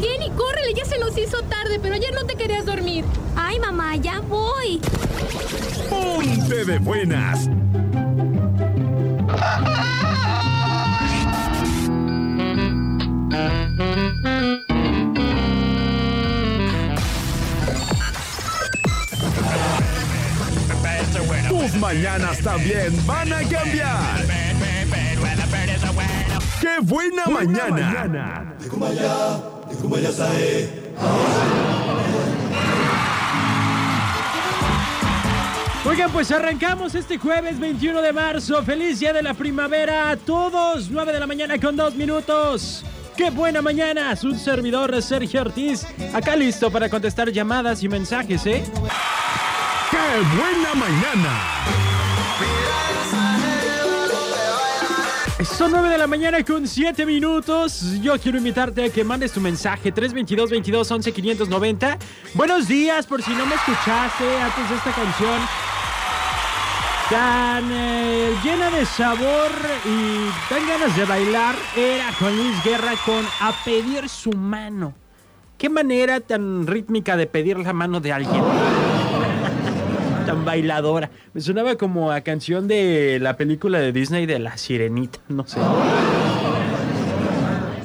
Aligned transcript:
Jenny, 0.00 0.30
córrele, 0.30 0.72
ya 0.74 0.84
se 0.84 0.98
nos 0.98 1.16
hizo 1.18 1.42
tarde, 1.42 1.78
pero 1.80 1.94
ayer 1.94 2.14
no 2.14 2.24
te 2.24 2.34
querías 2.34 2.64
dormir. 2.64 3.04
Ay, 3.36 3.58
mamá, 3.60 3.96
ya 3.96 4.20
voy. 4.20 4.80
Ponte 5.90 6.64
de 6.64 6.78
buenas. 6.78 7.48
Tus 21.48 21.74
mañanas 21.74 22.38
también 22.38 23.06
van 23.06 23.32
a 23.32 23.42
cambiar. 23.42 24.24
¡Qué 26.60 26.78
buena, 26.82 27.26
mañana! 27.26 28.54
Oigan, 35.84 36.10
pues 36.12 36.30
arrancamos 36.30 36.94
este 36.94 37.18
jueves 37.18 37.58
21 37.58 38.02
de 38.02 38.12
marzo. 38.12 38.62
Feliz 38.62 39.00
día 39.00 39.12
de 39.12 39.22
la 39.22 39.34
primavera 39.34 40.10
a 40.10 40.16
todos. 40.16 40.90
9 40.90 41.12
de 41.12 41.20
la 41.20 41.26
mañana 41.26 41.58
con 41.58 41.76
2 41.76 41.94
minutos. 41.94 42.84
¡Qué 43.16 43.28
buena 43.28 43.60
mañana! 43.60 44.16
Su 44.16 44.34
servidor 44.34 45.02
Sergio 45.02 45.42
Ortiz, 45.42 45.86
acá 46.14 46.36
listo 46.36 46.70
para 46.70 46.88
contestar 46.88 47.30
llamadas 47.30 47.82
y 47.82 47.88
mensajes, 47.88 48.46
¿eh? 48.46 48.64
¡Qué 49.90 50.36
buena 50.36 50.74
mañana! 50.74 51.89
Son 55.44 55.70
9 55.70 55.88
de 55.88 55.96
la 55.96 56.06
mañana 56.06 56.44
con 56.44 56.68
7 56.68 57.06
minutos. 57.06 57.98
Yo 58.02 58.18
quiero 58.18 58.36
invitarte 58.36 58.84
a 58.84 58.90
que 58.90 59.04
mandes 59.04 59.32
tu 59.32 59.40
mensaje 59.40 59.90
322 59.90 60.50
22 60.50 60.90
11 60.90 61.12
590. 61.12 61.98
Buenos 62.34 62.68
días, 62.68 63.06
por 63.06 63.22
si 63.22 63.30
no 63.30 63.46
me 63.46 63.54
escuchaste 63.54 64.38
antes 64.38 64.68
de 64.68 64.76
esta 64.76 64.92
canción. 64.92 65.40
Tan 67.08 67.70
eh, 67.72 68.34
llena 68.44 68.70
de 68.70 68.84
sabor 68.84 69.50
y 69.86 70.52
tan 70.52 70.68
ganas 70.68 70.94
de 70.94 71.04
bailar 71.06 71.54
era 71.74 72.12
Juan 72.12 72.36
Luis 72.36 72.62
Guerra 72.62 72.92
con 73.06 73.24
A 73.40 73.52
pedir 73.64 74.08
su 74.10 74.32
mano. 74.32 74.94
Qué 75.56 75.70
manera 75.70 76.20
tan 76.20 76.66
rítmica 76.66 77.16
de 77.16 77.26
pedir 77.26 77.58
la 77.58 77.72
mano 77.72 78.00
de 78.00 78.12
alguien. 78.12 78.42
Tan 80.26 80.44
bailadora. 80.44 81.10
Me 81.34 81.40
sonaba 81.40 81.76
como 81.76 82.10
a 82.12 82.20
canción 82.22 82.68
de 82.68 83.18
la 83.20 83.36
película 83.36 83.78
de 83.78 83.92
Disney 83.92 84.26
de 84.26 84.38
La 84.38 84.56
Sirenita, 84.56 85.18
no 85.28 85.46
sé. 85.46 85.58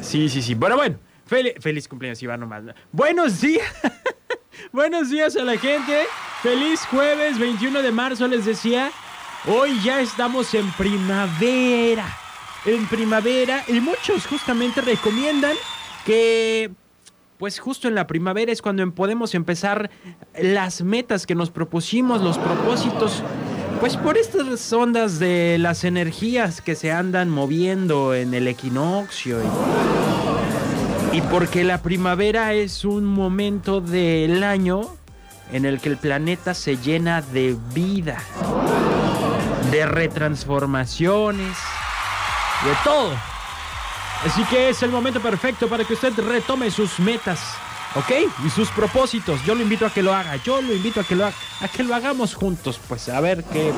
Sí, 0.00 0.28
sí, 0.28 0.42
sí. 0.42 0.54
Bueno, 0.54 0.76
bueno. 0.76 0.96
Fel- 1.28 1.54
feliz 1.60 1.88
cumpleaños, 1.88 2.22
Iván, 2.22 2.40
nomás. 2.40 2.62
Buenos 2.90 3.40
días. 3.40 3.66
Buenos 4.72 5.10
días 5.10 5.36
a 5.36 5.44
la 5.44 5.56
gente. 5.56 6.04
Feliz 6.42 6.80
jueves 6.90 7.38
21 7.38 7.82
de 7.82 7.90
marzo, 7.92 8.26
les 8.28 8.44
decía. 8.44 8.90
Hoy 9.46 9.80
ya 9.82 10.00
estamos 10.00 10.52
en 10.54 10.70
primavera. 10.72 12.06
En 12.66 12.86
primavera. 12.86 13.64
Y 13.68 13.80
muchos 13.80 14.26
justamente 14.26 14.80
recomiendan 14.80 15.54
que 16.04 16.70
pues 17.42 17.58
justo 17.58 17.88
en 17.88 17.96
la 17.96 18.06
primavera 18.06 18.52
es 18.52 18.62
cuando 18.62 18.84
em- 18.84 18.92
podemos 18.92 19.34
empezar 19.34 19.90
las 20.40 20.80
metas 20.80 21.26
que 21.26 21.34
nos 21.34 21.50
propusimos, 21.50 22.22
los 22.22 22.38
propósitos. 22.38 23.20
Pues 23.80 23.96
por 23.96 24.16
estas 24.16 24.72
ondas 24.72 25.18
de 25.18 25.56
las 25.58 25.82
energías 25.82 26.60
que 26.60 26.76
se 26.76 26.92
andan 26.92 27.30
moviendo 27.30 28.14
en 28.14 28.32
el 28.32 28.46
equinoccio. 28.46 29.38
Y, 31.12 31.16
y 31.16 31.20
porque 31.22 31.64
la 31.64 31.82
primavera 31.82 32.52
es 32.54 32.84
un 32.84 33.04
momento 33.04 33.80
del 33.80 34.44
año 34.44 34.82
en 35.50 35.64
el 35.64 35.80
que 35.80 35.88
el 35.88 35.96
planeta 35.96 36.54
se 36.54 36.76
llena 36.76 37.22
de 37.22 37.56
vida, 37.74 38.18
de 39.72 39.84
retransformaciones, 39.84 41.56
de 42.64 42.72
todo. 42.84 43.31
Así 44.24 44.44
que 44.44 44.68
es 44.68 44.82
el 44.82 44.90
momento 44.90 45.20
perfecto 45.20 45.68
para 45.68 45.84
que 45.84 45.94
usted 45.94 46.12
retome 46.18 46.70
sus 46.70 47.00
metas, 47.00 47.40
¿ok? 47.96 48.10
Y 48.46 48.50
sus 48.50 48.70
propósitos. 48.70 49.44
Yo 49.44 49.54
lo 49.54 49.62
invito 49.62 49.84
a 49.84 49.90
que 49.90 50.02
lo 50.02 50.14
haga. 50.14 50.36
Yo 50.36 50.62
lo 50.62 50.72
invito 50.72 51.00
a 51.00 51.04
que 51.04 51.16
lo 51.16 51.26
haga. 51.26 51.34
A 51.60 51.68
que 51.68 51.82
lo 51.82 51.94
hagamos 51.94 52.34
juntos, 52.34 52.80
pues 52.86 53.08
a 53.08 53.20
ver 53.20 53.42
qué. 53.44 53.72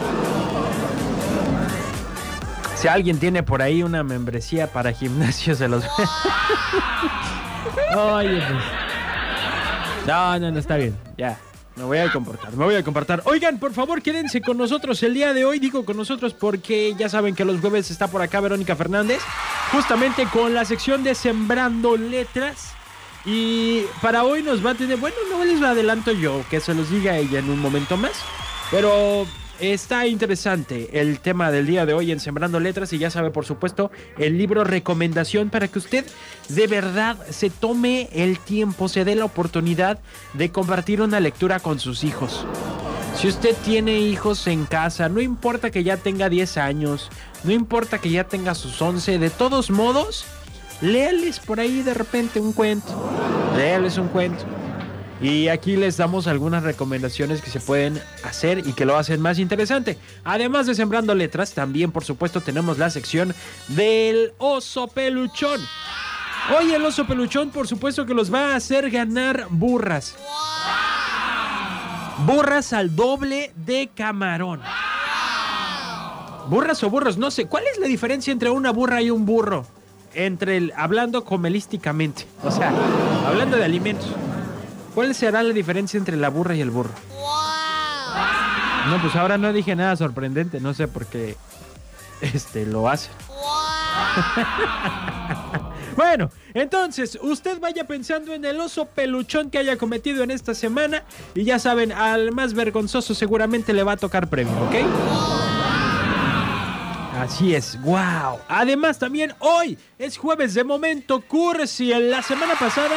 Si 2.76 2.88
alguien 2.88 3.18
tiene 3.18 3.42
por 3.42 3.62
ahí 3.62 3.82
una 3.82 4.02
membresía 4.02 4.70
para 4.70 4.92
gimnasio, 4.92 5.54
se 5.54 5.66
los. 5.66 5.82
Oye, 7.96 8.36
pues. 8.36 8.62
No, 10.06 10.38
no, 10.38 10.50
no, 10.50 10.58
está 10.58 10.76
bien. 10.76 10.96
Ya. 11.16 11.38
Me 11.76 11.82
voy 11.82 11.98
a 11.98 12.12
comportar, 12.12 12.52
me 12.52 12.64
voy 12.64 12.76
a 12.76 12.84
comportar. 12.84 13.22
Oigan, 13.24 13.58
por 13.58 13.72
favor, 13.72 14.00
quédense 14.00 14.40
con 14.40 14.56
nosotros 14.56 15.02
el 15.02 15.14
día 15.14 15.32
de 15.32 15.44
hoy. 15.44 15.58
Digo 15.58 15.84
con 15.84 15.96
nosotros 15.96 16.32
porque 16.32 16.94
ya 16.96 17.08
saben 17.08 17.34
que 17.34 17.44
los 17.44 17.60
jueves 17.60 17.90
está 17.90 18.06
por 18.06 18.22
acá 18.22 18.40
Verónica 18.40 18.76
Fernández, 18.76 19.20
justamente 19.74 20.26
con 20.26 20.54
la 20.54 20.64
sección 20.64 21.02
de 21.02 21.16
Sembrando 21.16 21.96
Letras. 21.96 22.72
Y 23.26 23.82
para 24.00 24.22
hoy 24.22 24.42
nos 24.42 24.64
va 24.64 24.70
a 24.70 24.74
tener, 24.74 24.98
bueno, 24.98 25.16
no 25.28 25.44
les 25.44 25.58
lo 25.58 25.66
adelanto 25.66 26.12
yo, 26.12 26.44
que 26.48 26.60
se 26.60 26.74
los 26.74 26.90
diga 26.90 27.16
ella 27.16 27.40
en 27.40 27.50
un 27.50 27.58
momento 27.58 27.96
más. 27.96 28.12
Pero 28.70 29.26
está 29.58 30.06
interesante 30.06 31.00
el 31.00 31.18
tema 31.18 31.50
del 31.50 31.66
día 31.66 31.86
de 31.86 31.94
hoy 31.94 32.12
en 32.12 32.20
Sembrando 32.20 32.60
Letras 32.60 32.92
y 32.92 32.98
ya 32.98 33.10
sabe, 33.10 33.30
por 33.30 33.46
supuesto, 33.46 33.90
el 34.16 34.38
libro 34.38 34.62
recomendación 34.62 35.50
para 35.50 35.66
que 35.66 35.80
usted 35.80 36.06
de 36.50 36.66
verdad 36.68 37.16
se 37.30 37.50
tome 37.50 38.08
el 38.12 38.38
tiempo, 38.38 38.88
se 38.88 39.04
dé 39.04 39.16
la 39.16 39.24
oportunidad 39.24 39.98
de 40.34 40.52
compartir 40.52 41.02
una 41.02 41.18
lectura 41.18 41.58
con 41.58 41.80
sus 41.80 42.04
hijos. 42.04 42.46
Si 43.24 43.28
usted 43.28 43.56
tiene 43.64 44.00
hijos 44.00 44.46
en 44.48 44.66
casa, 44.66 45.08
no 45.08 45.18
importa 45.18 45.70
que 45.70 45.82
ya 45.82 45.96
tenga 45.96 46.28
10 46.28 46.58
años, 46.58 47.08
no 47.42 47.52
importa 47.52 47.98
que 47.98 48.10
ya 48.10 48.24
tenga 48.24 48.54
sus 48.54 48.82
11, 48.82 49.18
de 49.18 49.30
todos 49.30 49.70
modos, 49.70 50.26
léales 50.82 51.40
por 51.40 51.58
ahí 51.58 51.80
de 51.80 51.94
repente 51.94 52.38
un 52.38 52.52
cuento. 52.52 52.92
Léales 53.56 53.96
un 53.96 54.08
cuento. 54.08 54.44
Y 55.22 55.48
aquí 55.48 55.74
les 55.76 55.96
damos 55.96 56.26
algunas 56.26 56.64
recomendaciones 56.64 57.40
que 57.40 57.48
se 57.48 57.60
pueden 57.60 57.98
hacer 58.24 58.58
y 58.58 58.74
que 58.74 58.84
lo 58.84 58.94
hacen 58.94 59.22
más 59.22 59.38
interesante. 59.38 59.96
Además 60.22 60.66
de 60.66 60.74
Sembrando 60.74 61.14
Letras, 61.14 61.54
también 61.54 61.92
por 61.92 62.04
supuesto 62.04 62.42
tenemos 62.42 62.76
la 62.76 62.90
sección 62.90 63.34
del 63.68 64.34
oso 64.36 64.86
peluchón. 64.88 65.62
Hoy 66.54 66.74
el 66.74 66.84
oso 66.84 67.06
peluchón 67.06 67.48
por 67.48 67.66
supuesto 67.68 68.04
que 68.04 68.12
los 68.12 68.30
va 68.30 68.52
a 68.52 68.56
hacer 68.56 68.90
ganar 68.90 69.46
burras. 69.48 70.14
Burras 72.18 72.72
al 72.72 72.94
doble 72.94 73.52
de 73.56 73.90
camarón. 73.94 74.60
Burras 76.48 76.82
o 76.84 76.90
burros, 76.90 77.16
no 77.18 77.30
sé. 77.30 77.46
¿Cuál 77.46 77.64
es 77.72 77.78
la 77.78 77.86
diferencia 77.86 78.32
entre 78.32 78.50
una 78.50 78.70
burra 78.70 79.02
y 79.02 79.10
un 79.10 79.26
burro? 79.26 79.66
Entre 80.14 80.56
el, 80.56 80.72
hablando 80.76 81.24
comelísticamente. 81.24 82.26
O 82.42 82.50
sea, 82.50 82.72
hablando 83.26 83.56
de 83.56 83.64
alimentos. 83.64 84.08
¿Cuál 84.94 85.14
será 85.14 85.42
la 85.42 85.52
diferencia 85.52 85.98
entre 85.98 86.16
la 86.16 86.28
burra 86.28 86.54
y 86.54 86.60
el 86.60 86.70
burro? 86.70 86.92
No, 88.88 89.00
pues 89.00 89.16
ahora 89.16 89.38
no 89.38 89.52
dije 89.52 89.74
nada 89.74 89.96
sorprendente. 89.96 90.60
No 90.60 90.72
sé 90.74 90.86
por 90.86 91.06
qué 91.06 91.36
este, 92.20 92.64
lo 92.66 92.88
hacen. 92.88 93.12
Bueno, 96.06 96.30
entonces 96.52 97.18
usted 97.22 97.58
vaya 97.60 97.86
pensando 97.86 98.34
en 98.34 98.44
el 98.44 98.60
oso 98.60 98.84
peluchón 98.84 99.48
que 99.48 99.56
haya 99.56 99.78
cometido 99.78 100.22
en 100.22 100.30
esta 100.30 100.52
semana 100.52 101.02
y 101.34 101.44
ya 101.44 101.58
saben, 101.58 101.92
al 101.92 102.30
más 102.30 102.52
vergonzoso 102.52 103.14
seguramente 103.14 103.72
le 103.72 103.82
va 103.84 103.92
a 103.92 103.96
tocar 103.96 104.28
premio, 104.28 104.52
¿ok? 104.64 104.74
Así 107.18 107.54
es, 107.54 107.80
wow. 107.80 108.38
Además 108.48 108.98
también 108.98 109.32
hoy 109.38 109.78
es 109.98 110.18
jueves 110.18 110.52
de 110.52 110.62
momento 110.62 111.22
cursi. 111.22 111.90
En 111.90 112.10
la 112.10 112.20
semana 112.20 112.52
pasada, 112.60 112.96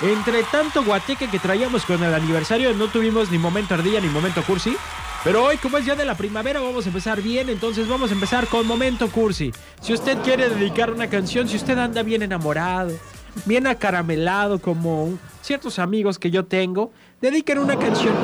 entre 0.00 0.44
tanto 0.44 0.84
guateque 0.84 1.28
que 1.28 1.40
traíamos 1.40 1.84
con 1.84 2.00
el 2.04 2.14
aniversario, 2.14 2.72
no 2.72 2.86
tuvimos 2.86 3.32
ni 3.32 3.38
momento 3.38 3.74
ardilla 3.74 4.00
ni 4.00 4.08
momento 4.08 4.44
cursi. 4.44 4.76
Pero 5.24 5.44
hoy, 5.44 5.56
como 5.56 5.78
es 5.78 5.84
ya 5.84 5.96
de 5.96 6.04
la 6.04 6.16
primavera, 6.16 6.60
vamos 6.60 6.86
a 6.86 6.88
empezar 6.88 7.20
bien. 7.20 7.48
Entonces 7.48 7.88
vamos 7.88 8.10
a 8.10 8.14
empezar 8.14 8.46
con 8.46 8.66
momento 8.66 9.10
cursi. 9.10 9.52
Si 9.80 9.92
usted 9.92 10.18
quiere 10.18 10.48
dedicar 10.48 10.92
una 10.92 11.08
canción, 11.08 11.48
si 11.48 11.56
usted 11.56 11.76
anda 11.76 12.02
bien 12.02 12.22
enamorado, 12.22 12.92
bien 13.44 13.66
acaramelado, 13.66 14.60
como 14.60 15.18
ciertos 15.42 15.78
amigos 15.78 16.18
que 16.18 16.30
yo 16.30 16.44
tengo, 16.44 16.92
dediquen 17.20 17.58
una 17.58 17.78
canción. 17.78 18.14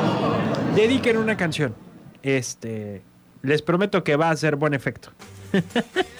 Dediquen 0.75 1.17
una 1.17 1.35
canción. 1.37 1.75
Este. 2.23 3.01
Les 3.41 3.61
prometo 3.61 4.03
que 4.03 4.15
va 4.15 4.29
a 4.29 4.31
hacer 4.31 4.55
buen 4.55 4.73
efecto. 4.73 5.11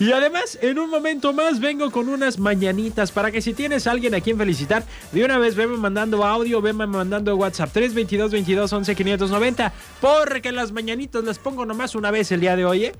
y 0.00 0.12
además, 0.12 0.58
en 0.62 0.78
un 0.78 0.90
momento 0.90 1.32
más 1.32 1.60
vengo 1.60 1.90
con 1.90 2.08
unas 2.08 2.38
mañanitas 2.38 3.10
para 3.10 3.30
que 3.32 3.42
si 3.42 3.52
tienes 3.52 3.86
a 3.86 3.90
alguien 3.90 4.14
a 4.14 4.20
quien 4.20 4.38
felicitar, 4.38 4.84
de 5.12 5.24
una 5.24 5.38
vez 5.38 5.56
venme 5.56 5.76
mandando 5.76 6.24
audio, 6.24 6.60
venme 6.60 6.86
mandando 6.86 7.34
WhatsApp 7.36 7.72
322 7.72 8.30
22 8.30 8.72
11 8.72 8.94
590, 8.94 9.72
porque 10.00 10.52
las 10.52 10.72
mañanitas 10.72 11.24
las 11.24 11.38
pongo 11.38 11.66
nomás 11.66 11.94
una 11.94 12.10
vez 12.10 12.30
el 12.30 12.40
día 12.40 12.54
de 12.54 12.64
hoy, 12.64 12.84
¿eh? 12.86 12.92